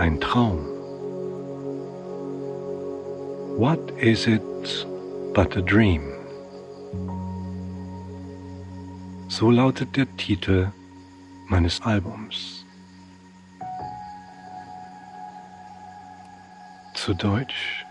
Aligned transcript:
ein 0.00 0.18
Traum? 0.18 0.64
What 3.58 3.78
is 3.98 4.26
it 4.26 4.42
but 5.34 5.54
a 5.58 5.60
dream? 5.60 6.02
So 9.28 9.50
lautet 9.50 9.94
der 9.94 10.06
Titel 10.16 10.72
meines 11.50 11.82
Albums. 11.82 12.64
Zu 16.94 17.12
Deutsch. 17.12 17.84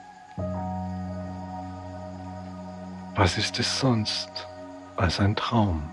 Was 3.16 3.38
ist 3.38 3.60
es 3.60 3.80
sonst 3.80 4.48
als 4.98 5.20
ein 5.20 5.35
Traum? 5.35 5.84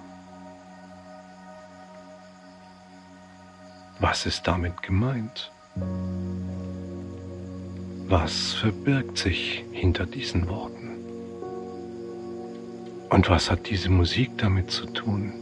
Was 4.00 4.24
ist 4.24 4.46
damit 4.46 4.82
gemeint? 4.82 5.50
Was 8.08 8.54
verbirgt 8.54 9.18
sich 9.18 9.64
hinter 9.72 10.06
diesen 10.06 10.48
Worten? 10.48 10.90
Und 13.10 13.28
was 13.28 13.50
hat 13.50 13.68
diese 13.68 13.90
Musik 13.90 14.30
damit 14.38 14.70
zu 14.70 14.86
tun? 14.86 15.32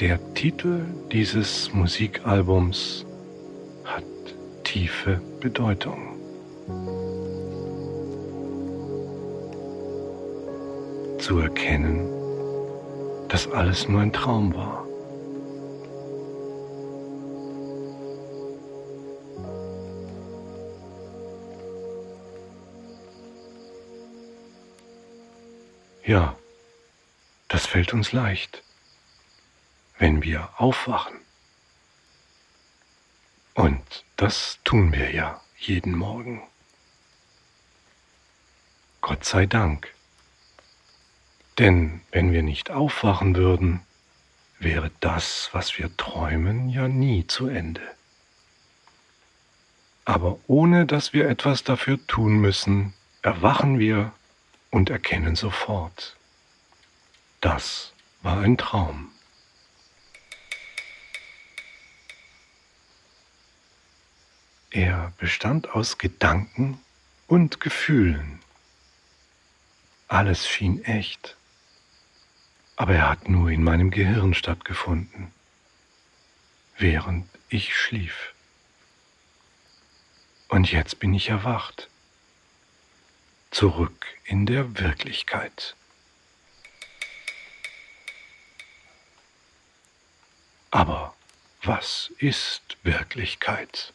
Der 0.00 0.18
Titel 0.34 0.80
dieses 1.12 1.72
Musikalbums 1.72 3.06
hat 3.84 4.04
tiefe 4.64 5.20
Bedeutung. 5.40 5.98
Zu 11.18 11.38
erkennen, 11.38 12.08
dass 13.28 13.50
alles 13.50 13.88
nur 13.88 14.00
ein 14.00 14.12
Traum 14.12 14.54
war. 14.54 14.83
Ja, 26.04 26.36
das 27.48 27.66
fällt 27.66 27.92
uns 27.92 28.12
leicht 28.12 28.64
wenn 29.98 30.22
wir 30.22 30.48
aufwachen. 30.56 31.18
Und 33.54 34.04
das 34.16 34.58
tun 34.64 34.92
wir 34.92 35.12
ja 35.12 35.40
jeden 35.58 35.96
Morgen. 35.96 36.42
Gott 39.00 39.24
sei 39.24 39.46
Dank. 39.46 39.92
Denn 41.58 42.00
wenn 42.10 42.32
wir 42.32 42.42
nicht 42.42 42.70
aufwachen 42.70 43.36
würden, 43.36 43.80
wäre 44.58 44.90
das, 45.00 45.50
was 45.52 45.78
wir 45.78 45.96
träumen, 45.96 46.68
ja 46.68 46.88
nie 46.88 47.26
zu 47.26 47.46
Ende. 47.46 47.82
Aber 50.04 50.38
ohne 50.48 50.84
dass 50.84 51.12
wir 51.12 51.28
etwas 51.28 51.62
dafür 51.64 52.04
tun 52.06 52.38
müssen, 52.40 52.92
erwachen 53.22 53.78
wir 53.78 54.12
und 54.74 54.90
erkennen 54.90 55.36
sofort, 55.36 56.16
das 57.40 57.92
war 58.22 58.40
ein 58.40 58.58
Traum. 58.58 59.12
Er 64.72 65.12
bestand 65.16 65.70
aus 65.70 65.96
Gedanken 65.98 66.80
und 67.28 67.60
Gefühlen. 67.60 68.40
Alles 70.08 70.48
schien 70.48 70.82
echt, 70.82 71.36
aber 72.74 72.96
er 72.96 73.08
hat 73.08 73.28
nur 73.28 73.50
in 73.50 73.62
meinem 73.62 73.92
Gehirn 73.92 74.34
stattgefunden, 74.34 75.30
während 76.78 77.28
ich 77.48 77.76
schlief. 77.76 78.34
Und 80.48 80.72
jetzt 80.72 80.98
bin 80.98 81.14
ich 81.14 81.28
erwacht, 81.28 81.88
zurück 83.54 84.06
in 84.24 84.46
der 84.46 84.78
Wirklichkeit. 84.80 85.76
Aber 90.72 91.14
was 91.62 92.10
ist 92.18 92.76
Wirklichkeit? 92.82 93.92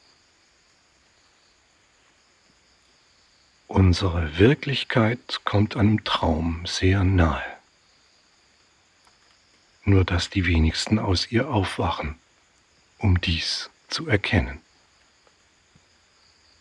Unsere 3.68 4.38
Wirklichkeit 4.40 5.42
kommt 5.44 5.76
einem 5.76 6.06
Traum 6.06 6.66
sehr 6.66 7.04
nahe. 7.04 7.44
Nur 9.84 10.06
dass 10.06 10.30
die 10.30 10.46
wenigsten 10.46 11.00
aus 11.00 11.32
ihr 11.32 11.50
aufwachen, 11.50 12.18
um 12.98 13.20
dies 13.20 13.70
zu 13.90 14.08
erkennen. 14.08 14.62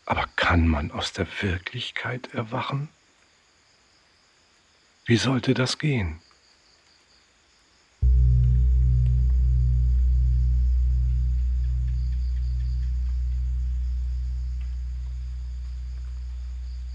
Aber 0.09 0.27
kann 0.37 0.67
man 0.67 0.91
aus 0.91 1.13
der 1.13 1.27
Wirklichkeit 1.43 2.33
erwachen? 2.33 2.89
Wie 5.05 5.19
sollte 5.19 5.53
das 5.53 5.77
gehen? 5.77 6.19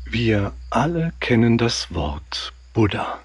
Wir 0.06 0.52
alle 0.72 1.14
kennen 1.20 1.60
das 1.60 1.94
Wort 1.94 2.52
Buddha. 2.74 3.20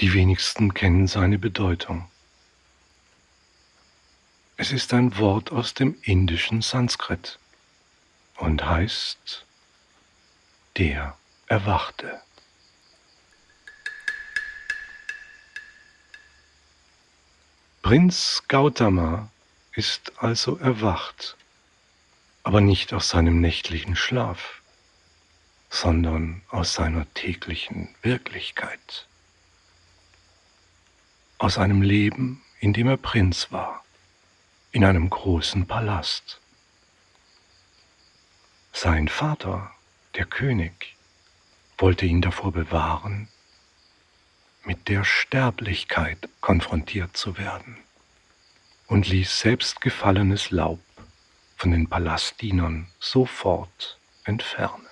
Die 0.00 0.12
wenigsten 0.12 0.74
kennen 0.74 1.06
seine 1.06 1.38
Bedeutung. 1.38 2.10
Es 4.58 4.72
ist 4.72 4.92
ein 4.92 5.16
Wort 5.18 5.52
aus 5.52 5.72
dem 5.72 5.96
indischen 6.02 6.62
Sanskrit 6.62 7.38
und 8.36 8.66
heißt 8.66 9.46
der 10.76 11.16
Erwachte. 11.46 12.20
Prinz 17.82 18.42
Gautama 18.48 19.30
ist 19.72 20.12
also 20.18 20.58
erwacht 20.58 21.36
aber 22.42 22.60
nicht 22.60 22.94
aus 22.94 23.10
seinem 23.10 23.42
nächtlichen 23.42 23.94
Schlaf, 23.94 24.62
sondern 25.68 26.40
aus 26.48 26.72
seiner 26.72 27.06
täglichen 27.12 27.94
Wirklichkeit, 28.00 29.06
aus 31.36 31.58
einem 31.58 31.82
Leben, 31.82 32.42
in 32.58 32.72
dem 32.72 32.88
er 32.88 32.96
Prinz 32.96 33.52
war, 33.52 33.84
in 34.78 34.84
einem 34.84 35.10
großen 35.10 35.66
Palast. 35.66 36.38
Sein 38.72 39.08
Vater, 39.08 39.72
der 40.14 40.24
König, 40.24 40.94
wollte 41.78 42.06
ihn 42.06 42.22
davor 42.22 42.52
bewahren, 42.52 43.26
mit 44.62 44.86
der 44.86 45.02
Sterblichkeit 45.02 46.28
konfrontiert 46.40 47.16
zu 47.16 47.38
werden 47.38 47.76
und 48.86 49.08
ließ 49.08 49.40
selbst 49.40 49.80
gefallenes 49.80 50.52
Laub 50.52 50.78
von 51.56 51.72
den 51.72 51.88
Palastdienern 51.88 52.86
sofort 53.00 53.98
entfernen. 54.22 54.86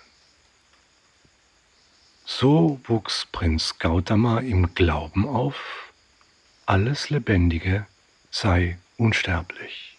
So 2.25 2.81
wuchs 2.89 3.25
Prinz 3.31 3.79
Gautama 3.79 4.41
im 4.41 4.75
Glauben 4.75 5.29
auf, 5.29 5.93
alles 6.67 7.09
Lebendige 7.09 7.87
sei 8.33 8.79
unsterblich. 8.97 9.99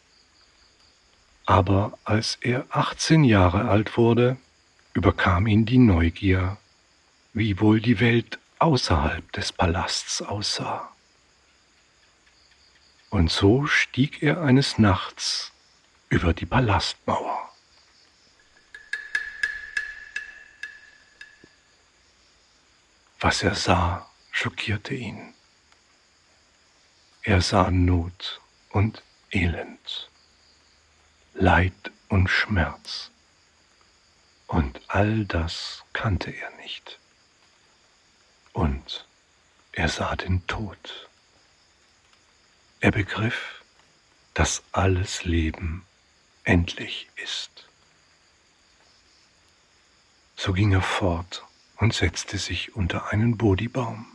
Aber 1.46 1.98
als 2.04 2.38
er 2.42 2.66
18 2.70 3.24
Jahre 3.24 3.70
alt 3.70 3.98
wurde, 3.98 4.38
überkam 4.94 5.48
ihn 5.48 5.66
die 5.66 5.78
Neugier, 5.78 6.58
wie 7.34 7.60
wohl 7.60 7.80
die 7.80 8.00
Welt 8.00 8.40
außerhalb 8.60 9.32
des 9.32 9.54
Palasts 9.54 10.22
aussah. 10.22 10.92
Und 13.10 13.32
so 13.32 13.66
stieg 13.66 14.22
er 14.22 14.42
eines 14.42 14.78
Nachts 14.78 15.54
über 16.10 16.34
die 16.34 16.46
Palastmauer. 16.46 17.50
Was 23.20 23.42
er 23.42 23.56
sah, 23.56 24.10
schockierte 24.32 24.94
ihn. 24.94 25.34
Er 27.24 27.42
sah 27.42 27.72
Not 27.72 28.42
und 28.72 29.04
Elend, 29.32 30.10
Leid 31.34 31.92
und 32.10 32.28
Schmerz. 32.30 33.12
Und 34.48 34.80
all 34.88 35.26
das 35.26 35.84
kannte 35.94 36.32
er 36.32 36.50
nicht. 36.58 37.00
Und 38.54 39.06
er 39.74 39.90
sah 39.90 40.16
den 40.16 40.46
Tod. 40.48 41.10
Er 42.80 42.92
begriff, 42.92 43.64
dass 44.34 44.64
alles 44.72 45.26
Leben 45.26 45.86
endlich 46.44 47.08
ist. 47.16 47.68
So 50.36 50.54
ging 50.54 50.72
er 50.72 50.82
fort 50.82 51.44
und 51.78 51.94
setzte 51.94 52.38
sich 52.38 52.76
unter 52.76 53.12
einen 53.12 53.38
Bodhibaum, 53.38 54.06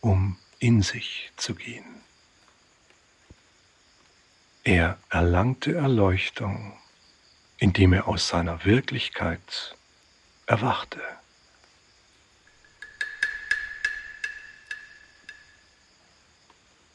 um 0.00 0.38
in 0.58 0.82
sich 0.82 1.32
zu 1.36 1.54
gehen. 1.54 1.95
Er 4.66 4.98
erlangte 5.10 5.76
Erleuchtung, 5.76 6.76
indem 7.56 7.92
er 7.92 8.08
aus 8.08 8.26
seiner 8.26 8.64
Wirklichkeit 8.64 9.76
erwachte. 10.46 11.00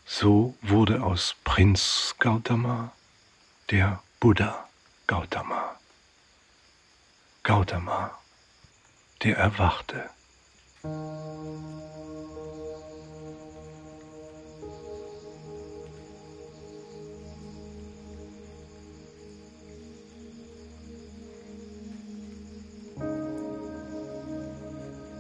So 0.05 0.53
wurde 0.61 1.01
aus 1.01 1.37
Prinz 1.45 2.13
Gautama 2.19 2.91
der 3.69 4.03
Buddha 4.19 4.67
Gautama. 5.07 5.79
Gautama, 7.41 8.19
der 9.23 9.37
erwachte. 9.37 10.09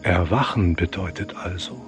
Erwachen 0.03 0.75
bedeutet 0.75 1.35
also, 1.35 1.79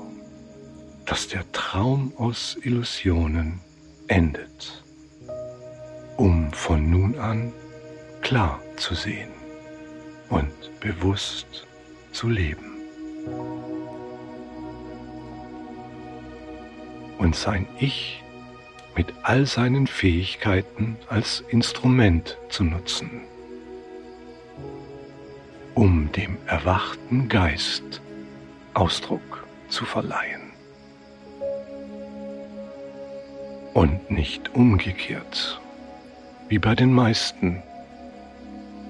dass 1.06 1.28
der 1.28 1.52
Traum 1.52 2.14
aus 2.18 2.56
Illusionen 2.62 3.60
endet, 4.08 4.84
um 6.18 6.54
von 6.54 6.92
nun 6.92 7.18
an 7.18 7.52
klar 8.22 8.60
zu 8.78 8.94
sehen 8.94 9.32
und 10.30 10.52
bewusst 10.80 11.66
zu 12.12 12.30
leben. 12.30 12.72
Und 17.18 17.36
sein 17.36 17.66
Ich 17.80 18.22
mit 18.96 19.08
all 19.24 19.48
seinen 19.48 19.88
Fähigkeiten 19.88 20.98
als 21.10 21.44
Instrument 21.50 22.38
zu 22.50 22.64
nutzen, 22.64 23.22
um 25.76 26.12
dem 26.12 26.38
erwachten 26.46 27.30
Geist 27.30 28.02
Ausdruck 28.74 29.46
zu 29.70 29.86
verleihen. 29.86 30.42
Und 33.74 34.12
nicht 34.12 34.54
umgekehrt, 34.54 35.60
wie 36.48 36.60
bei 36.60 36.76
den 36.76 36.94
meisten, 36.94 37.64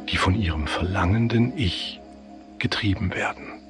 die 0.10 0.18
von 0.18 0.36
ihrem 0.36 0.68
verlangenden 0.68 1.58
Ich 1.58 2.02
getrieben 2.60 3.14
werden. 3.14 3.63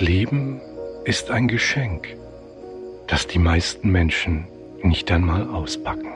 Leben 0.00 0.60
ist 1.04 1.30
ein 1.30 1.48
Geschenk 1.48 2.16
das 3.08 3.26
die 3.26 3.38
meisten 3.38 3.90
Menschen 3.90 4.46
nicht 4.82 5.10
einmal 5.10 5.48
auspacken. 5.48 6.12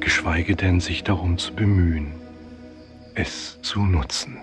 Geschweige 0.00 0.56
denn 0.56 0.80
sich 0.80 1.04
darum 1.04 1.36
zu 1.38 1.54
bemühen, 1.54 2.12
es 3.14 3.60
zu 3.62 3.84
nutzen. 3.84 4.38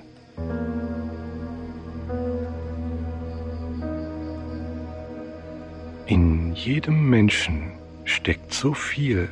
In 6.06 6.54
jedem 6.54 7.10
Menschen 7.10 7.72
steckt 8.04 8.54
so 8.54 8.76
viel, 8.76 9.28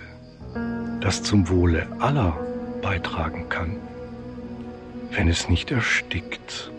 das 1.01 1.21
zum 1.21 1.47
Wohle 1.50 1.86
aller 2.00 2.36
beitragen 2.81 3.47
kann, 3.47 3.77
wenn 5.12 5.27
es 5.27 5.50
nicht 5.50 5.69
erstickt 5.69 6.72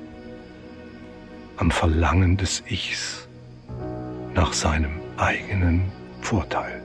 am 1.65 1.71
Verlangen 1.71 2.37
des 2.37 2.63
Ichs 2.69 3.27
nach 4.35 4.53
seinem 4.53 5.01
eigenen 5.17 5.91
Vorteil. 6.21 6.83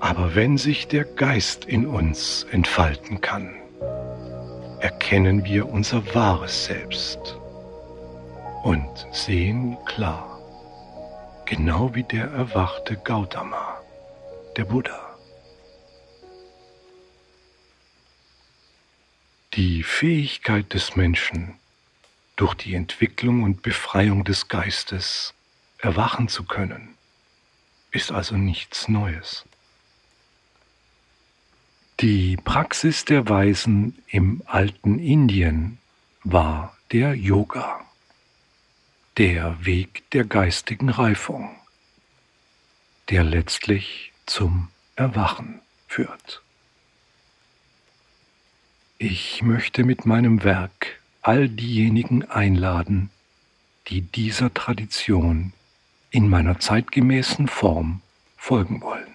Aber 0.00 0.34
wenn 0.34 0.56
sich 0.56 0.88
der 0.88 1.04
Geist 1.04 1.66
in 1.66 1.86
uns 1.86 2.46
entfalten 2.52 3.20
kann, 3.20 3.54
erkennen 4.78 5.44
wir 5.44 5.68
unser 5.68 6.14
wahres 6.14 6.64
Selbst 6.64 7.38
und 8.62 9.06
sehen 9.12 9.76
klar, 9.84 10.38
genau 11.44 11.94
wie 11.94 12.04
der 12.04 12.30
erwachte 12.30 12.96
Gautama, 12.96 13.76
der 14.56 14.64
Buddha. 14.64 15.09
Die 19.54 19.82
Fähigkeit 19.82 20.72
des 20.74 20.94
Menschen, 20.94 21.58
durch 22.36 22.54
die 22.54 22.76
Entwicklung 22.76 23.42
und 23.42 23.62
Befreiung 23.62 24.22
des 24.22 24.46
Geistes 24.46 25.34
erwachen 25.78 26.28
zu 26.28 26.44
können, 26.44 26.94
ist 27.90 28.12
also 28.12 28.36
nichts 28.36 28.86
Neues. 28.86 29.44
Die 31.98 32.36
Praxis 32.36 33.04
der 33.04 33.28
Weisen 33.28 33.98
im 34.06 34.40
alten 34.46 35.00
Indien 35.00 35.78
war 36.22 36.76
der 36.92 37.14
Yoga, 37.14 37.84
der 39.18 39.66
Weg 39.66 40.08
der 40.12 40.24
geistigen 40.24 40.90
Reifung, 40.90 41.56
der 43.08 43.24
letztlich 43.24 44.12
zum 44.26 44.68
Erwachen 44.94 45.60
führt. 45.88 46.40
Ich 49.02 49.40
möchte 49.40 49.82
mit 49.82 50.04
meinem 50.04 50.44
Werk 50.44 51.00
all 51.22 51.48
diejenigen 51.48 52.22
einladen, 52.22 53.08
die 53.88 54.02
dieser 54.02 54.52
Tradition 54.52 55.54
in 56.10 56.28
meiner 56.28 56.60
zeitgemäßen 56.60 57.48
Form 57.48 58.02
folgen 58.36 58.82
wollen. 58.82 59.06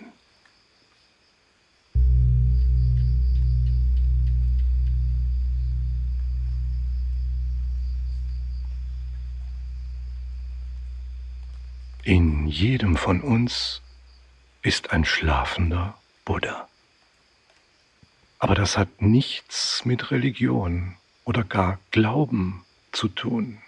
In 12.04 12.48
jedem 12.48 12.98
von 12.98 13.22
uns 13.22 13.84
ist 14.64 14.90
ein 14.90 15.06
schlafender 15.06 15.96
Buddha. 16.26 16.68
Aber 18.40 18.56
das 18.56 18.78
hat 18.78 19.02
nichts 19.02 19.86
mit 19.86 20.12
Religion 20.12 20.98
oder 21.24 21.44
gar 21.44 21.80
Glauben 21.92 22.66
zu 22.92 23.08
tun. 23.08 23.62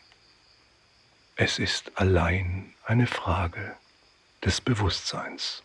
Es 1.36 1.60
ist 1.60 1.98
allein 1.98 2.74
eine 2.84 3.08
Frage 3.08 3.76
des 4.44 4.62
Bewusstseins. 4.62 5.64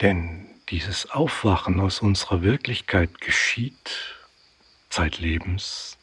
Denn 0.00 0.46
dieses 0.68 1.10
Aufwachen 1.10 1.80
aus 1.80 2.00
unserer 2.00 2.42
Wirklichkeit 2.42 3.20
geschieht 3.20 4.16
zeitlebens 4.90 5.96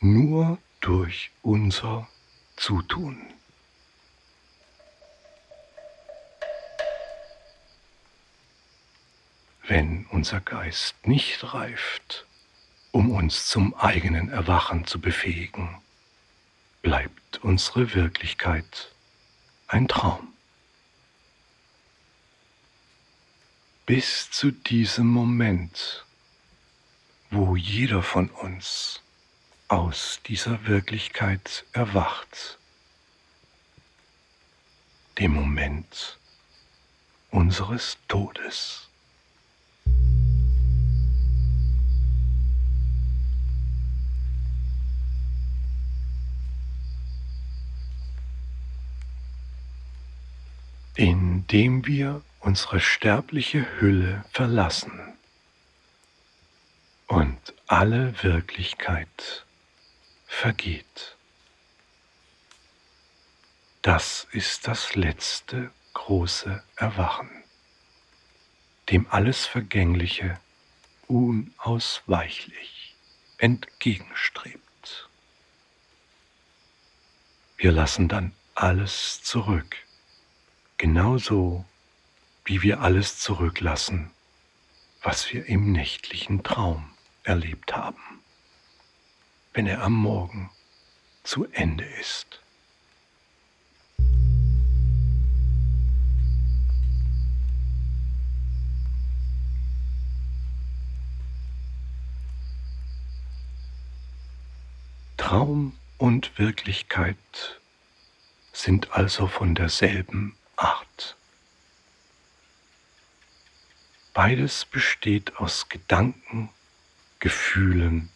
nur 0.00 0.58
durch 0.80 1.30
unser 1.42 2.08
Zutun. 2.56 3.32
Wenn 9.66 10.06
unser 10.06 10.40
Geist 10.40 11.06
nicht 11.06 11.54
reift, 11.54 12.26
um 12.90 13.10
uns 13.10 13.46
zum 13.46 13.74
eigenen 13.74 14.28
Erwachen 14.28 14.86
zu 14.86 15.00
befähigen, 15.00 15.80
bleibt 16.82 17.38
unsere 17.42 17.94
Wirklichkeit 17.94 18.92
ein 19.68 19.88
Traum. 19.88 20.32
Bis 23.86 24.30
zu 24.30 24.50
diesem 24.50 25.06
Moment, 25.06 26.04
wo 27.30 27.56
jeder 27.56 28.02
von 28.02 28.28
uns 28.30 29.00
aus 29.68 30.20
dieser 30.26 30.66
Wirklichkeit 30.66 31.64
erwacht, 31.72 32.58
dem 35.18 35.32
Moment 35.32 36.18
unseres 37.30 37.96
Todes. 38.08 38.81
Indem 50.94 51.86
wir 51.86 52.22
unsere 52.40 52.80
sterbliche 52.80 53.80
Hülle 53.80 54.24
verlassen 54.32 55.14
und 57.06 57.54
alle 57.66 58.22
Wirklichkeit 58.22 59.44
vergeht. 60.26 61.16
Das 63.82 64.26
ist 64.32 64.68
das 64.68 64.94
letzte 64.94 65.70
große 65.94 66.62
Erwachen, 66.76 67.41
dem 68.92 69.06
alles 69.08 69.46
Vergängliche 69.46 70.38
unausweichlich 71.08 72.94
entgegenstrebt. 73.38 75.08
Wir 77.56 77.72
lassen 77.72 78.08
dann 78.08 78.32
alles 78.54 79.22
zurück, 79.22 79.76
genauso 80.76 81.64
wie 82.44 82.60
wir 82.60 82.82
alles 82.82 83.18
zurücklassen, 83.18 84.10
was 85.00 85.32
wir 85.32 85.46
im 85.46 85.72
nächtlichen 85.72 86.42
Traum 86.42 86.90
erlebt 87.22 87.74
haben, 87.74 88.20
wenn 89.54 89.66
er 89.66 89.82
am 89.82 89.94
Morgen 89.94 90.50
zu 91.24 91.46
Ende 91.52 91.84
ist. 91.84 92.42
Traum 105.32 105.78
und 105.96 106.38
Wirklichkeit 106.38 107.16
sind 108.52 108.92
also 108.92 109.26
von 109.26 109.54
derselben 109.54 110.36
Art. 110.56 111.16
Beides 114.12 114.66
besteht 114.66 115.38
aus 115.38 115.70
Gedanken, 115.70 116.50
Gefühlen 117.18 118.10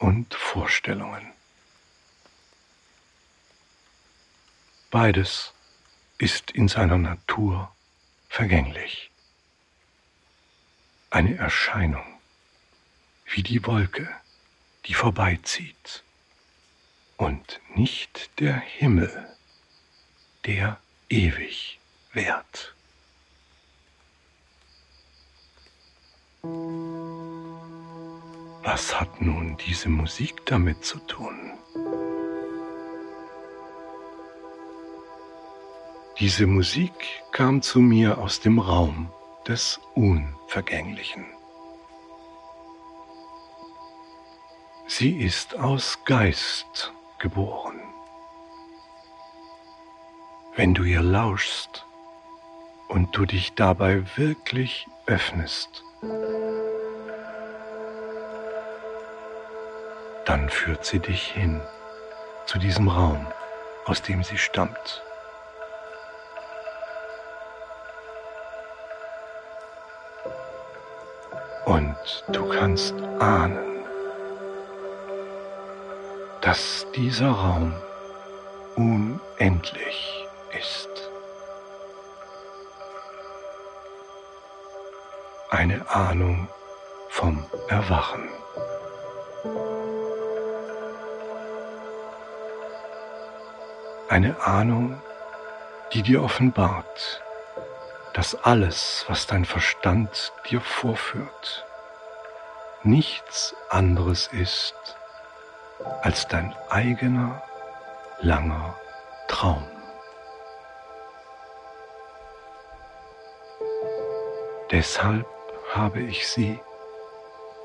und 0.00 0.34
Vorstellungen. 0.34 1.24
Beides 4.90 5.52
ist 6.18 6.50
in 6.50 6.66
seiner 6.66 6.98
Natur 6.98 7.72
vergänglich. 8.28 9.12
Eine 11.10 11.36
Erscheinung, 11.36 12.18
wie 13.26 13.44
die 13.44 13.64
Wolke, 13.64 14.08
die 14.86 14.94
vorbeizieht 14.94 16.03
und 17.16 17.60
nicht 17.74 18.40
der 18.40 18.54
Himmel, 18.54 19.10
der 20.46 20.78
ewig 21.08 21.78
währt. 22.12 22.74
Was 28.62 28.98
hat 28.98 29.20
nun 29.20 29.56
diese 29.66 29.88
Musik 29.88 30.44
damit 30.46 30.84
zu 30.84 30.98
tun? 31.00 31.52
Diese 36.18 36.46
Musik 36.46 36.92
kam 37.32 37.60
zu 37.60 37.80
mir 37.80 38.18
aus 38.18 38.40
dem 38.40 38.58
Raum 38.58 39.10
des 39.46 39.80
Unvergänglichen. 39.94 41.26
Sie 44.86 45.18
ist 45.18 45.58
aus 45.58 45.98
Geist 46.04 46.92
geboren. 47.24 47.80
Wenn 50.56 50.74
du 50.74 50.82
ihr 50.84 51.00
lauschst 51.00 51.86
und 52.88 53.16
du 53.16 53.24
dich 53.24 53.54
dabei 53.54 54.02
wirklich 54.16 54.86
öffnest, 55.06 55.82
dann 60.26 60.50
führt 60.50 60.84
sie 60.84 60.98
dich 60.98 61.26
hin 61.28 61.62
zu 62.44 62.58
diesem 62.58 62.88
Raum, 62.88 63.26
aus 63.86 64.02
dem 64.02 64.22
sie 64.22 64.36
stammt. 64.36 65.02
Und 71.64 71.96
du 72.28 72.46
kannst 72.50 72.94
ahnen, 73.18 73.73
dass 76.44 76.86
dieser 76.94 77.30
Raum 77.30 77.74
unendlich 78.76 80.26
ist. 80.60 80.90
Eine 85.48 85.88
Ahnung 85.88 86.48
vom 87.08 87.46
Erwachen. 87.68 88.28
Eine 94.10 94.38
Ahnung, 94.42 95.00
die 95.94 96.02
dir 96.02 96.22
offenbart, 96.22 97.22
dass 98.12 98.34
alles, 98.44 99.06
was 99.08 99.26
dein 99.26 99.46
Verstand 99.46 100.34
dir 100.50 100.60
vorführt, 100.60 101.64
nichts 102.82 103.56
anderes 103.70 104.28
ist 104.30 104.98
als 106.02 106.26
dein 106.28 106.54
eigener 106.68 107.42
langer 108.20 108.74
Traum. 109.28 109.64
Deshalb 114.70 115.26
habe 115.72 116.00
ich 116.00 116.26
sie, 116.28 116.60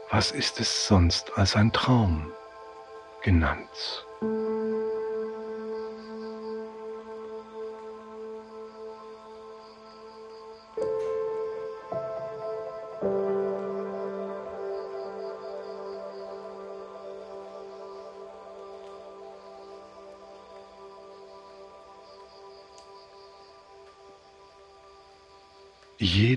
was 0.10 0.32
ist 0.32 0.60
es 0.60 0.88
sonst 0.88 1.38
als 1.38 1.56
ein 1.56 1.72
Traum, 1.72 2.32
genannt. 3.22 4.06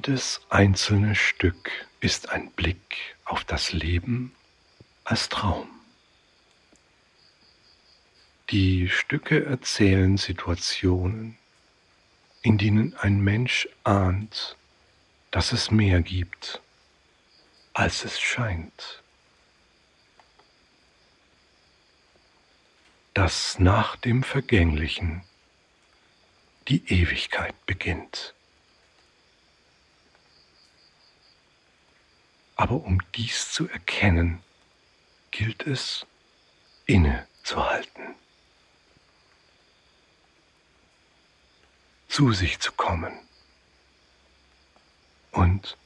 Jedes 0.04 0.40
einzelne 0.48 1.14
Stück 1.14 1.70
ist 2.00 2.30
ein 2.30 2.50
Blick 2.50 3.14
auf 3.24 3.44
das 3.44 3.72
Leben 3.72 4.34
als 5.04 5.28
Traum. 5.28 5.70
Die 8.50 8.88
Stücke 8.88 9.44
erzählen 9.44 10.16
Situationen, 10.16 11.38
in 12.42 12.58
denen 12.58 12.96
ein 12.96 13.20
Mensch 13.20 13.68
ahnt, 13.84 14.56
dass 15.30 15.52
es 15.52 15.70
mehr 15.70 16.02
gibt, 16.02 16.60
als 17.72 18.04
es 18.04 18.18
scheint. 18.18 19.04
Dass 23.14 23.60
nach 23.60 23.94
dem 23.94 24.24
Vergänglichen 24.24 25.22
die 26.66 26.82
Ewigkeit 26.92 27.54
beginnt. 27.66 28.34
Aber 32.62 32.76
um 32.84 33.00
dies 33.16 33.50
zu 33.50 33.68
erkennen, 33.68 34.40
gilt 35.32 35.66
es, 35.66 36.06
innezuhalten, 36.86 38.14
zu 42.06 42.32
sich 42.32 42.60
zu 42.60 42.70
kommen 42.70 43.18
und 45.32 45.76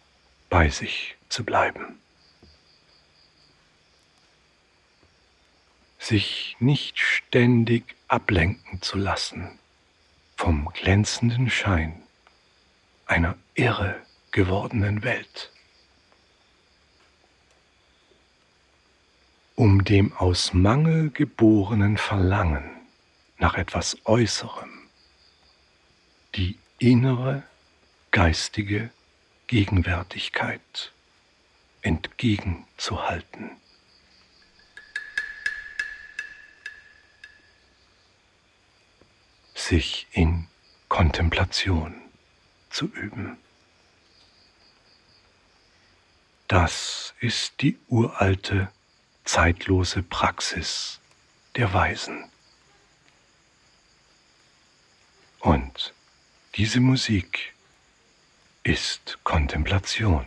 bei 0.51 0.69
sich 0.69 1.17
zu 1.31 1.45
bleiben. 1.45 1.99
Sich 5.99 6.59
nicht 6.61 6.99
ständig 6.99 7.97
ablenken 8.07 8.83
zu 8.83 8.99
lassen 8.99 9.59
vom 10.37 10.69
glänzenden 10.75 11.49
Schein 11.49 12.03
einer 13.07 13.35
irre 13.55 13.99
gewordenen 14.31 15.03
Welt. 15.05 15.51
Um 19.57 19.85
dem 19.85 20.13
aus 20.13 20.53
Mangel 20.53 21.11
geborenen 21.11 21.97
Verlangen 21.97 22.71
nach 23.39 23.55
etwas 23.55 23.97
Äußerem 24.05 24.71
die 26.35 26.59
innere 26.79 27.43
geistige 28.11 28.91
Gegenwärtigkeit 29.47 30.93
entgegenzuhalten. 31.81 33.51
Sich 39.55 40.07
in 40.13 40.49
Kontemplation 40.89 41.95
zu 42.69 42.87
üben. 42.87 43.39
Das 46.47 47.15
ist 47.21 47.63
die 47.63 47.79
uralte 47.89 48.71
zeitlose 49.27 50.03
Praxis 50.03 51.01
der 51.55 51.75
Weisen. 51.75 52.31
Diese 56.57 56.81
Musik 56.81 57.53
ist 58.63 59.19
Kontemplation. 59.25 60.25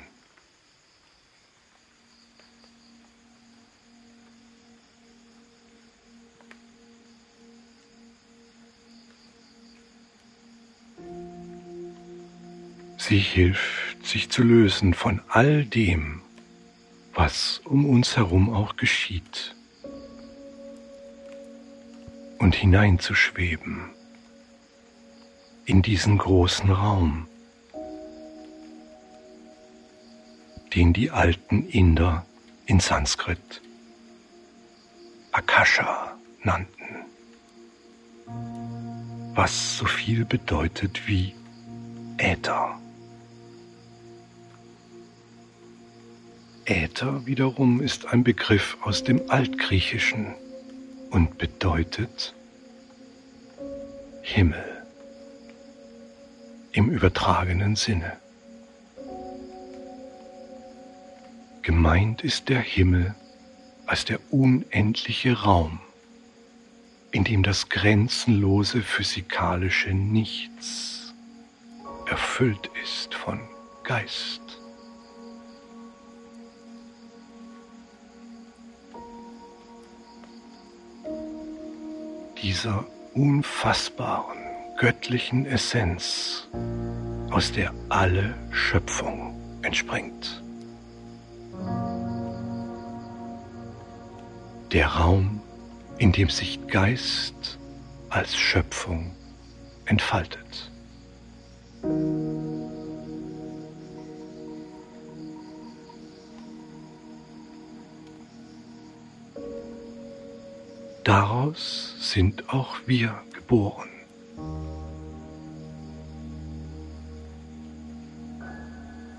Sie 12.97 13.17
hilft, 13.17 14.05
sich 14.05 14.29
zu 14.29 14.43
lösen 14.43 14.93
von 14.93 15.19
all 15.29 15.65
dem, 15.65 16.21
was 17.19 17.59
um 17.65 17.85
uns 17.85 18.15
herum 18.15 18.53
auch 18.53 18.77
geschieht, 18.77 19.53
und 22.37 22.55
hineinzuschweben 22.55 23.89
in 25.65 25.81
diesen 25.81 26.17
großen 26.17 26.71
Raum, 26.71 27.27
den 30.73 30.93
die 30.93 31.11
alten 31.11 31.67
Inder 31.67 32.25
in 32.67 32.79
Sanskrit 32.79 33.61
Akasha 35.33 36.17
nannten, 36.43 37.03
was 39.35 39.77
so 39.77 39.85
viel 39.85 40.23
bedeutet 40.23 41.05
wie 41.05 41.35
Äther. 42.17 42.79
Äther 46.69 47.25
wiederum 47.25 47.81
ist 47.81 48.05
ein 48.13 48.23
Begriff 48.23 48.77
aus 48.81 49.03
dem 49.03 49.31
Altgriechischen 49.31 50.35
und 51.09 51.39
bedeutet 51.39 52.35
Himmel 54.21 54.63
im 56.71 56.91
übertragenen 56.91 57.75
Sinne. 57.75 58.17
Gemeint 61.63 62.23
ist 62.23 62.49
der 62.49 62.59
Himmel 62.59 63.15
als 63.87 64.05
der 64.05 64.19
unendliche 64.29 65.41
Raum, 65.41 65.79
in 67.09 67.23
dem 67.23 67.41
das 67.41 67.69
grenzenlose 67.69 68.83
physikalische 68.83 69.95
Nichts 69.95 71.15
erfüllt 72.05 72.69
ist 72.83 73.15
von 73.15 73.39
Geist. 73.83 74.48
Dieser 82.41 82.85
unfassbaren 83.13 84.37
göttlichen 84.77 85.45
Essenz, 85.45 86.47
aus 87.31 87.51
der 87.51 87.73
alle 87.89 88.33
Schöpfung 88.51 89.35
entspringt. 89.61 90.41
Der 94.71 94.87
Raum, 94.87 95.41
in 95.97 96.11
dem 96.11 96.29
sich 96.29 96.65
Geist 96.67 97.59
als 98.09 98.37
Schöpfung 98.37 99.11
entfaltet. 99.85 100.71
Daraus 111.09 111.95
sind 111.99 112.53
auch 112.53 112.75
wir 112.85 113.19
geboren. 113.33 113.89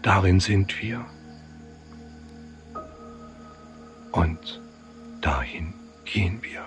Darin 0.00 0.38
sind 0.38 0.81
wir 0.81 1.05
und 4.12 4.62
dahin 5.20 5.74
gehen 6.05 6.40
wir. 6.44 6.62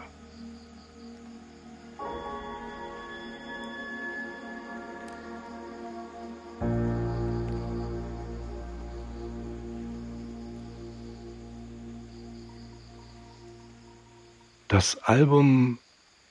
Das 14.74 14.98
Album 15.04 15.78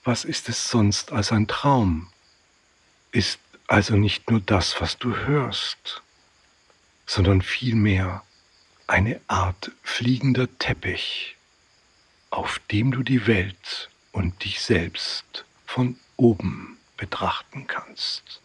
Was 0.03 0.25
ist 0.25 0.49
es 0.49 0.69
sonst 0.69 1.13
als 1.13 1.31
ein 1.31 1.47
Traum 1.47 2.09
ist 3.13 3.39
also 3.69 3.95
nicht 3.95 4.33
nur 4.33 4.41
das, 4.41 4.81
was 4.81 4.99
du 4.99 5.15
hörst, 5.15 6.03
sondern 7.07 7.41
vielmehr 7.41 8.25
eine 8.89 9.21
Art 9.29 9.71
fliegender 9.85 10.49
Teppich, 10.59 11.37
auf 12.31 12.59
dem 12.73 12.91
du 12.91 13.05
die 13.05 13.29
Welt 13.29 13.91
und 14.11 14.43
dich 14.43 14.61
selbst 14.61 15.45
von 15.65 15.97
oben 16.17 16.79
betrachten 16.97 17.69
kannst, 17.69 18.41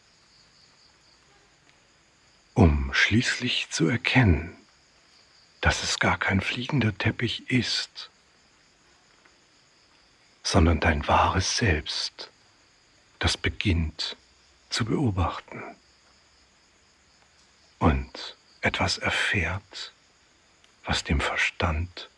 um 2.54 2.94
schließlich 2.94 3.72
zu 3.72 3.88
erkennen, 3.88 4.56
dass 5.60 5.82
es 5.82 5.98
gar 5.98 6.20
kein 6.20 6.42
fliegender 6.42 6.96
Teppich 6.96 7.50
ist, 7.50 8.12
sondern 10.48 10.80
dein 10.80 11.06
wahres 11.10 11.58
Selbst, 11.58 12.32
das 13.20 13.36
beginnt 13.36 14.16
zu 14.70 14.86
beobachten 14.86 15.62
und 17.80 18.38
etwas 18.62 18.98
erfährt, 18.98 19.92
was 20.86 21.04
dem 21.04 21.20
Verstand 21.20 22.10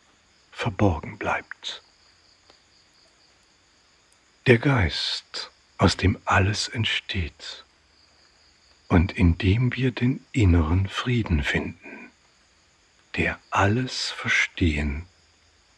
verborgen 0.52 1.18
bleibt. 1.18 1.82
Der 4.46 4.58
Geist, 4.58 5.50
aus 5.78 5.96
dem 5.96 6.16
alles 6.24 6.68
entsteht 6.68 7.64
und 8.86 9.10
in 9.10 9.38
dem 9.38 9.74
wir 9.74 9.90
den 9.90 10.24
inneren 10.30 10.88
Frieden 10.88 11.42
finden, 11.42 12.12
der 13.16 13.40
alles 13.50 14.12
Verstehen 14.12 15.06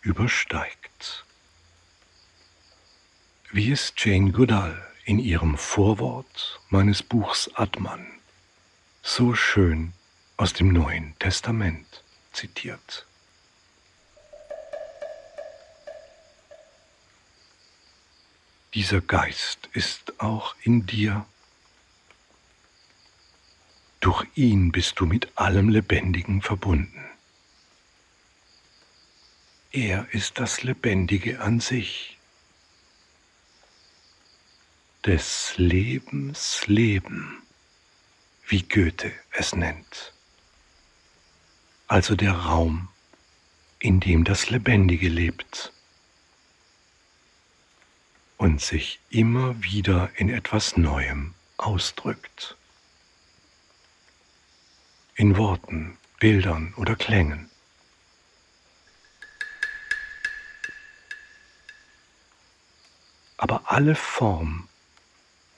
übersteigt 0.03 1.25
wie 3.55 3.71
es 3.71 3.93
Jane 3.99 4.33
Goodall 4.33 4.83
in 5.05 5.19
ihrem 5.19 5.59
Vorwort 5.59 6.59
meines 6.71 7.03
Buchs 7.03 7.51
Atman 7.55 8.07
so 9.03 9.35
schön 9.35 9.93
aus 10.39 10.55
dem 10.55 10.73
Neuen 10.73 11.15
Testament 11.19 12.03
zitiert. 12.33 13.07
Dieser 18.73 19.03
Geist 19.03 19.69
ist 19.75 20.19
auch 20.19 20.57
in 20.63 20.87
dir. 20.87 21.27
Durch 24.01 24.27
ihn 24.35 24.73
bist 24.73 24.99
du 24.99 25.05
mit 25.05 25.29
allem 25.37 25.69
Lebendigen 25.69 26.41
verbunden. 26.41 27.05
Er 29.73 30.07
ist 30.13 30.39
das 30.39 30.63
Lebendige 30.63 31.41
an 31.41 31.61
sich 31.61 32.17
des 35.05 35.55
Lebens 35.57 36.69
Leben, 36.69 37.43
wie 38.47 38.63
Goethe 38.63 39.13
es 39.33 39.53
nennt. 39.53 40.13
Also 41.89 42.15
der 42.15 42.33
Raum, 42.33 42.89
in 43.81 43.99
dem 43.99 44.23
das 44.23 44.51
Lebendige 44.51 45.09
lebt 45.09 45.73
und 48.37 48.61
sich 48.61 49.01
immer 49.11 49.61
wieder 49.65 50.11
in 50.15 50.29
etwas 50.29 50.77
Neuem 50.77 51.35
ausdrückt. 51.57 52.57
In 55.17 55.37
Worten, 55.37 55.99
Bildern 56.21 56.75
oder 56.77 56.95
Klängen. 56.95 57.51
Aber 63.37 63.73
alle 63.73 63.97
Form 63.97 64.69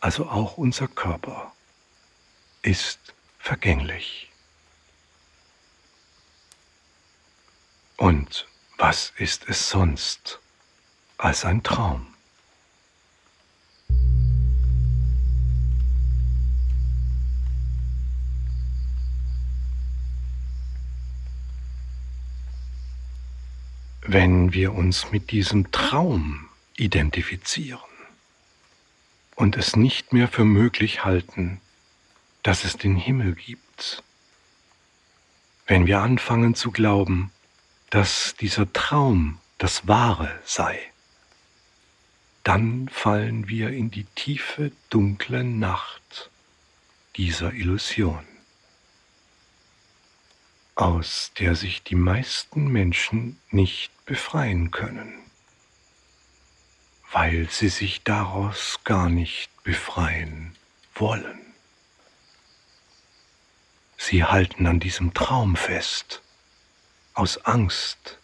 also 0.04 0.28
auch 0.28 0.58
unser 0.58 0.86
Körper, 0.86 1.50
ist 2.60 3.14
vergänglich. 3.38 4.30
Und 7.96 8.46
was 8.76 9.14
ist 9.16 9.48
es 9.48 9.70
sonst 9.70 10.40
als 11.16 11.46
ein 11.46 11.62
Traum? 11.62 12.06
Wenn 24.02 24.52
wir 24.52 24.74
uns 24.74 25.10
mit 25.12 25.30
diesem 25.30 25.72
Traum 25.72 26.50
identifizieren, 26.76 27.93
und 29.37 29.57
es 29.57 29.77
nicht 29.77 30.12
mehr 30.12 30.29
für 30.29 30.44
möglich 30.44 31.05
halten, 31.05 31.61
dass 32.42 32.64
es 32.64 32.77
den 32.77 32.97
Himmel 32.97 33.35
gibt. 33.35 34.03
Wenn 35.66 35.87
wir 35.87 36.01
anfangen 36.01 36.55
zu 36.55 36.70
glauben, 36.70 37.33
dass 37.90 38.35
dieser 38.38 38.73
Traum 38.73 39.38
das 39.59 39.88
Wahre 39.88 40.38
sei, 40.44 40.79
dann 42.42 42.88
fallen 42.90 43.49
wir 43.49 43.70
in 43.70 43.90
die 43.90 44.05
tiefe, 44.14 44.73
dunkle 44.90 45.42
Nacht 45.42 46.31
dieser 47.16 47.55
Illusion, 47.55 48.27
aus 50.75 51.33
der 51.38 51.55
sich 51.55 51.83
die 51.83 51.94
meisten 51.94 52.68
Menschen 52.68 53.40
nicht 53.51 53.90
befreien 54.05 54.70
können, 54.70 55.23
weil 57.14 57.48
sie 57.48 57.68
sich 57.68 58.03
daraus 58.03 58.81
gar 58.83 59.09
nicht 59.09 59.48
befreien 59.62 60.57
wollen. 60.96 61.55
Sie 63.96 64.24
halten 64.24 64.66
an 64.66 64.81
diesem 64.81 65.14
Traum 65.14 65.55
fest, 65.55 66.22
aus 67.14 67.38
Angst, 67.44 68.18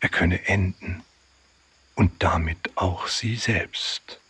er 0.00 0.10
könne 0.10 0.46
enden 0.46 1.02
und 1.94 2.22
damit 2.22 2.76
auch 2.76 3.08
sie 3.08 3.34
selbst. 3.34 4.20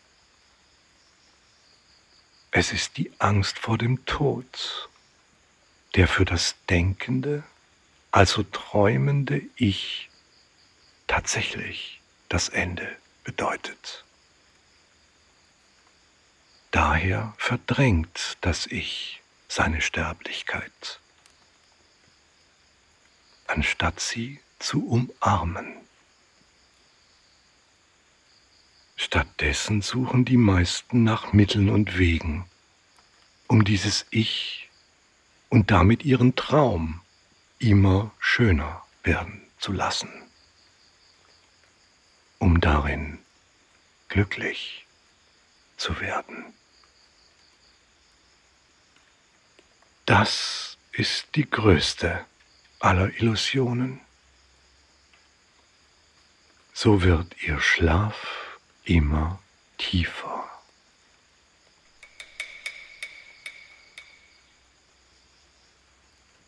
Es 2.53 2.71
ist 2.73 2.99
die 2.99 3.11
Angst 3.19 3.59
vor 3.59 3.79
dem 3.79 4.07
Tod, 4.07 4.89
der 5.97 6.07
für 6.07 6.25
das 6.25 6.55
denkende, 6.71 7.43
also 8.13 8.45
träumende 8.45 9.43
Ich 9.57 10.09
tatsächlich 11.09 12.01
das 12.29 12.49
Ende 12.49 12.97
bedeutet. 13.29 14.07
Daher 16.71 17.35
verdrängt 17.37 18.39
das 18.41 18.65
Ich 18.65 19.21
seine 19.49 19.83
Sterblichkeit, 19.83 20.99
anstatt 23.47 24.01
sie 24.01 24.41
zu 24.59 24.83
umarmen. 24.87 25.77
Stattdessen 28.97 29.83
suchen 29.83 30.25
die 30.25 30.39
meisten 30.39 31.05
nach 31.05 31.35
Mitteln 31.35 31.69
und 31.69 31.99
Wegen, 31.99 32.47
um 33.47 33.63
dieses 33.63 34.07
Ich 34.09 34.71
und 35.51 35.71
damit 35.71 36.03
ihren 36.03 36.35
Traum 36.35 37.03
immer 37.59 38.11
schöner 38.21 38.87
werden 39.03 39.43
zu 39.59 39.73
lassen, 39.73 40.28
um 42.39 42.61
darin 42.61 43.19
glücklich 44.09 44.87
zu 45.77 46.01
werden. 46.01 46.53
Das 50.07 50.79
ist 50.93 51.29
die 51.35 51.49
größte 51.49 52.25
aller 52.81 53.13
Illusionen. 53.21 54.01
So 56.73 57.03
wird 57.03 57.43
ihr 57.43 57.61
Schlaf 57.61 58.59
immer 58.85 59.39
tiefer. 59.79 60.49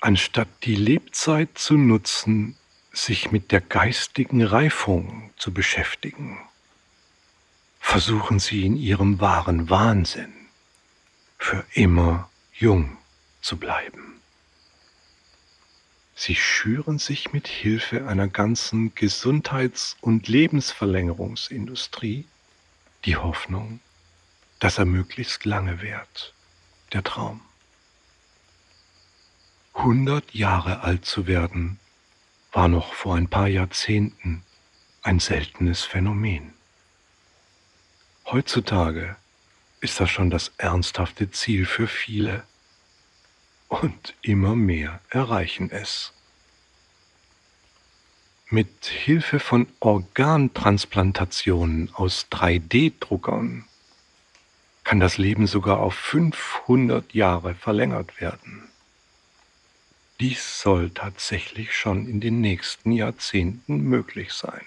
Anstatt 0.01 0.49
die 0.63 0.77
Lebzeit 0.77 1.59
zu 1.59 1.75
nutzen, 1.75 2.57
sich 2.93 3.31
mit 3.31 3.53
der 3.53 3.61
geistigen 3.61 4.43
Reifung 4.43 5.31
zu 5.37 5.53
beschäftigen, 5.53 6.39
versuchen 7.79 8.39
sie 8.39 8.67
in 8.67 8.77
ihrem 8.77 9.21
wahren 9.21 9.71
Wahnsinn 9.71 10.33
für 11.39 11.65
immer 11.73 12.31
jung 12.53 12.99
zu 13.41 13.57
bleiben. 13.57 14.21
Sie 16.15 16.35
schüren 16.35 16.99
sich 16.99 17.33
mit 17.33 17.49
Hilfe 17.49 18.07
einer 18.07 18.29
ganzen 18.29 18.95
Gesundheits- 18.95 19.97
und 20.03 20.29
Lebensverlängerungsindustrie 20.29 22.27
die 23.07 23.17
Hoffnung, 23.17 23.81
dass 24.59 24.77
er 24.77 24.85
möglichst 24.85 25.47
lange 25.47 25.81
währt, 25.81 26.35
der 26.93 27.03
Traum. 27.03 27.41
Hundert 29.73 30.35
Jahre 30.35 30.81
alt 30.83 31.07
zu 31.07 31.27
werden, 31.27 31.81
war 32.53 32.69
noch 32.69 32.95
vor 32.95 33.17
ein 33.17 33.29
paar 33.29 33.49
Jahrzehnten 33.49 34.45
ein 35.03 35.21
seltenes 35.21 35.85
Phänomen. 35.85 36.55
Heutzutage 38.27 39.17
ist 39.81 40.01
das 40.01 40.11
schon 40.11 40.31
das 40.31 40.53
ernsthafte 40.59 41.31
Ziel 41.31 41.65
für 41.67 41.87
viele 41.87 42.43
und 43.69 44.15
immer 44.23 44.57
mehr 44.57 45.01
erreichen 45.09 45.71
es. 45.71 46.13
Mit 48.49 48.85
Hilfe 48.85 49.39
von 49.39 49.69
Organtransplantationen 49.79 51.95
aus 51.95 52.27
3D-Druckern 52.33 53.67
kann 54.83 54.99
das 54.99 55.19
Leben 55.19 55.47
sogar 55.47 55.79
auf 55.79 55.95
500 55.95 57.15
Jahre 57.15 57.55
verlängert 57.55 58.21
werden. 58.21 58.70
Dies 60.21 60.61
soll 60.61 60.91
tatsächlich 60.91 61.75
schon 61.75 62.07
in 62.07 62.21
den 62.21 62.43
nächsten 62.43 62.93
Jahrzehnten 62.93 63.79
möglich 63.79 64.35
sein. 64.35 64.65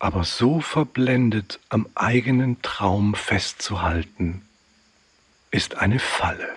Aber 0.00 0.24
so 0.24 0.60
verblendet 0.60 1.60
am 1.68 1.88
eigenen 1.94 2.60
Traum 2.60 3.14
festzuhalten, 3.14 4.48
ist 5.52 5.76
eine 5.76 6.00
Falle, 6.00 6.56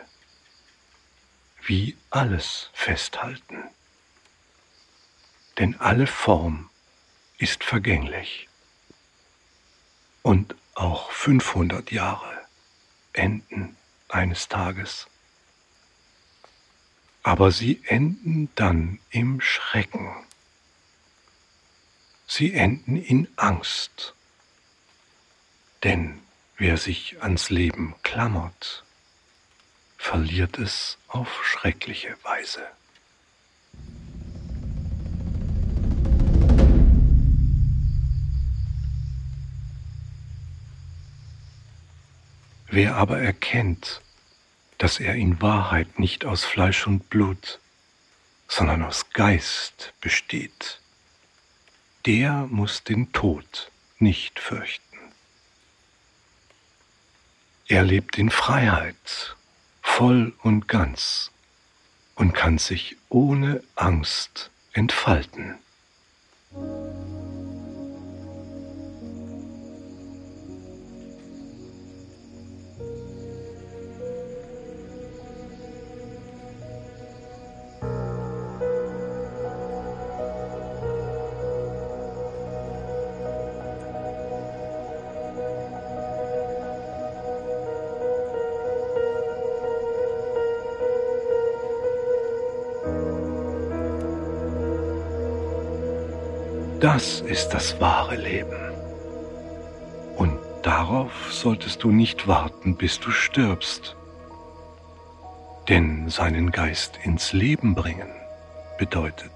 wie 1.63 1.95
alles 2.09 2.71
Festhalten. 2.73 3.63
Denn 5.59 5.79
alle 5.79 6.07
Form 6.07 6.71
ist 7.37 7.63
vergänglich 7.63 8.47
und 10.23 10.55
auch 10.73 11.11
500 11.11 11.91
Jahre 11.91 12.39
enden 13.13 13.75
eines 14.09 14.47
Tages. 14.47 15.10
Aber 17.23 17.51
sie 17.51 17.81
enden 17.85 18.49
dann 18.55 18.99
im 19.09 19.41
Schrecken. 19.41 20.09
Sie 22.27 22.53
enden 22.53 22.97
in 22.97 23.27
Angst. 23.35 24.15
Denn 25.83 26.21
Wer 26.61 26.77
sich 26.77 27.19
ans 27.23 27.49
Leben 27.49 27.95
klammert, 28.03 28.83
verliert 29.97 30.59
es 30.59 30.99
auf 31.07 31.43
schreckliche 31.43 32.15
Weise. 32.21 32.61
Wer 42.67 42.95
aber 42.95 43.19
erkennt, 43.19 44.01
dass 44.81 44.99
er 44.99 45.13
in 45.13 45.39
Wahrheit 45.43 45.99
nicht 45.99 46.25
aus 46.25 46.43
Fleisch 46.43 46.87
und 46.87 47.07
Blut, 47.11 47.59
sondern 48.47 48.81
aus 48.81 49.11
Geist 49.11 49.93
besteht, 50.01 50.79
der 52.07 52.47
muss 52.49 52.83
den 52.83 53.13
Tod 53.13 53.69
nicht 53.99 54.39
fürchten. 54.39 54.97
Er 57.67 57.83
lebt 57.83 58.17
in 58.17 58.31
Freiheit, 58.31 59.35
voll 59.83 60.33
und 60.41 60.67
ganz 60.67 61.29
und 62.15 62.33
kann 62.33 62.57
sich 62.57 62.97
ohne 63.07 63.61
Angst 63.75 64.49
entfalten. 64.73 65.59
Das 96.81 97.21
ist 97.21 97.49
das 97.49 97.79
wahre 97.79 98.15
Leben. 98.15 98.59
Und 100.17 100.39
darauf 100.63 101.31
solltest 101.31 101.83
du 101.83 101.91
nicht 101.91 102.27
warten, 102.27 102.75
bis 102.75 102.99
du 102.99 103.11
stirbst. 103.11 103.95
Denn 105.69 106.09
seinen 106.09 106.51
Geist 106.51 106.99
ins 107.03 107.33
Leben 107.33 107.75
bringen 107.75 108.09
bedeutet 108.79 109.31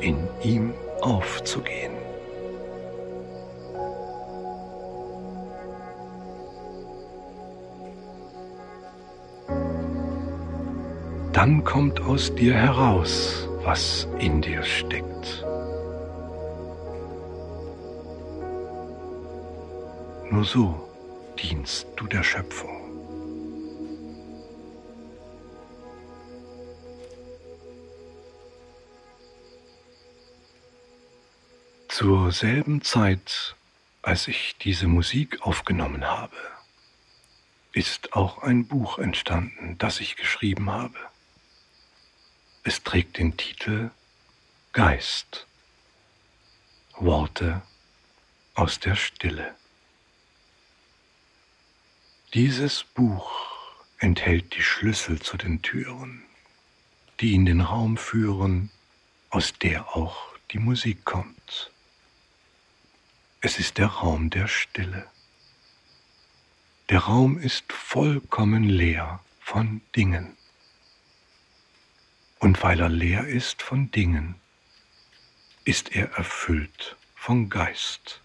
in 0.00 0.28
ihm 0.42 0.74
aufzugehen. 1.00 1.97
Dann 11.38 11.62
kommt 11.62 12.00
aus 12.00 12.34
dir 12.34 12.52
heraus, 12.52 13.46
was 13.62 14.08
in 14.18 14.42
dir 14.42 14.60
steckt. 14.64 15.44
Nur 20.32 20.44
so 20.44 20.90
dienst 21.38 21.86
du 21.94 22.08
der 22.08 22.24
Schöpfung. 22.24 22.76
Zur 31.86 32.32
selben 32.32 32.82
Zeit, 32.82 33.54
als 34.02 34.26
ich 34.26 34.56
diese 34.60 34.88
Musik 34.88 35.40
aufgenommen 35.42 36.04
habe, 36.04 36.34
ist 37.70 38.14
auch 38.14 38.42
ein 38.42 38.66
Buch 38.66 38.98
entstanden, 38.98 39.76
das 39.78 40.00
ich 40.00 40.16
geschrieben 40.16 40.68
habe. 40.72 40.98
Es 42.68 42.82
trägt 42.82 43.16
den 43.16 43.34
Titel 43.34 43.90
Geist. 44.74 45.46
Worte 46.98 47.62
aus 48.54 48.78
der 48.78 48.94
Stille. 48.94 49.54
Dieses 52.34 52.84
Buch 52.84 53.32
enthält 54.00 54.54
die 54.54 54.62
Schlüssel 54.62 55.18
zu 55.18 55.38
den 55.38 55.62
Türen, 55.62 56.24
die 57.20 57.32
in 57.32 57.46
den 57.46 57.62
Raum 57.62 57.96
führen, 57.96 58.68
aus 59.30 59.54
der 59.54 59.96
auch 59.96 60.36
die 60.50 60.58
Musik 60.58 61.06
kommt. 61.06 61.70
Es 63.40 63.58
ist 63.58 63.78
der 63.78 63.86
Raum 63.86 64.28
der 64.28 64.46
Stille. 64.46 65.06
Der 66.90 66.98
Raum 66.98 67.38
ist 67.38 67.72
vollkommen 67.72 68.64
leer 68.64 69.20
von 69.40 69.80
Dingen. 69.96 70.37
Und 72.40 72.62
weil 72.62 72.80
er 72.80 72.88
leer 72.88 73.26
ist 73.26 73.62
von 73.62 73.90
Dingen, 73.90 74.36
ist 75.64 75.94
er 75.94 76.12
erfüllt 76.12 76.96
von 77.14 77.50
Geist. 77.50 78.20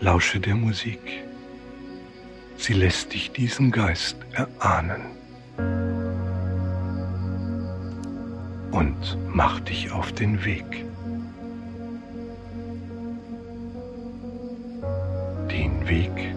Lausche 0.00 0.40
der 0.40 0.54
Musik. 0.54 1.24
Sie 2.56 2.72
lässt 2.72 3.12
dich 3.12 3.32
diesen 3.32 3.70
Geist 3.70 4.16
erahnen. 4.32 5.02
Und 8.70 9.18
mach 9.28 9.60
dich 9.60 9.90
auf 9.90 10.12
den 10.12 10.44
Weg. 10.44 10.84
Den 15.50 15.86
Weg 15.88 16.34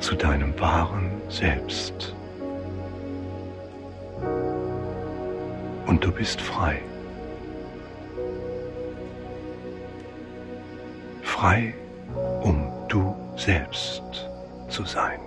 zu 0.00 0.14
deinem 0.14 0.58
wahren 0.60 1.13
Selbst. 1.28 2.14
Und 5.86 6.04
du 6.04 6.12
bist 6.12 6.40
frei. 6.40 6.80
Frei, 11.22 11.74
um 12.42 12.70
du 12.88 13.14
selbst 13.36 14.02
zu 14.68 14.84
sein. 14.84 15.20